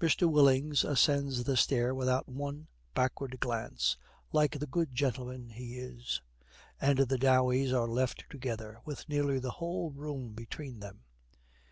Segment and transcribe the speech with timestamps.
[0.00, 0.28] Mr.
[0.28, 3.96] Willings ascends the stair without one backward glance,
[4.32, 6.20] like the good gentleman he is;
[6.80, 11.04] and the Doweys are left together, with nearly the whole room between them.